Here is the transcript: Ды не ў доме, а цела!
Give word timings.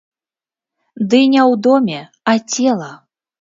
Ды 1.09 1.19
не 1.33 1.41
ў 1.51 1.61
доме, 1.67 1.99
а 2.33 2.37
цела! 2.55 2.91